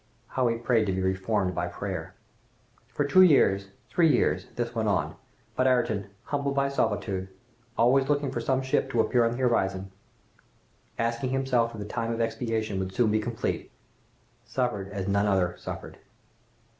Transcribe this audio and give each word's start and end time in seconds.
How 0.29 0.47
he 0.47 0.55
prayed 0.57 0.85
to 0.85 0.91
be 0.93 0.99
reformed 1.03 1.53
by 1.53 1.67
prayer! 1.67 2.15
For 2.87 3.05
two 3.05 3.21
years, 3.21 3.67
three 3.87 4.11
years, 4.11 4.47
this 4.55 4.73
went 4.73 4.89
on, 4.89 5.13
but 5.55 5.67
Ayrton, 5.67 6.09
humbled 6.23 6.55
by 6.55 6.69
solitude, 6.69 7.27
always 7.77 8.09
looking 8.09 8.31
for 8.31 8.41
some 8.41 8.63
ship 8.63 8.89
to 8.89 8.99
appear 8.99 9.23
on 9.23 9.33
the 9.33 9.37
horizon, 9.37 9.91
asking 10.97 11.29
himself 11.29 11.73
if 11.75 11.79
the 11.79 11.85
time 11.85 12.11
of 12.11 12.19
expiation 12.19 12.79
would 12.79 12.95
soon 12.95 13.11
be 13.11 13.19
complete, 13.19 13.69
suffered 14.43 14.89
as 14.89 15.07
none 15.07 15.27
other 15.27 15.55
suffered! 15.59 15.99